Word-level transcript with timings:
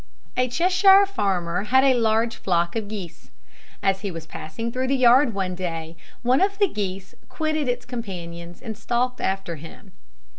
A 0.35 0.47
Cheshire 0.49 1.05
farmer 1.05 1.65
had 1.65 1.83
a 1.83 1.93
large 1.93 2.35
flock 2.35 2.75
of 2.75 2.87
geese. 2.87 3.29
As 3.83 4.01
he 4.01 4.09
was 4.09 4.25
passing 4.25 4.71
through 4.71 4.87
the 4.87 4.95
yard 4.97 5.35
one 5.35 5.53
day, 5.53 5.95
one 6.23 6.41
of 6.41 6.57
the 6.57 6.67
geese 6.67 7.13
quitted 7.29 7.67
its 7.67 7.85
companions 7.85 8.63
and 8.63 8.75
stalked 8.75 9.21
after 9.21 9.57
him. 9.57 9.91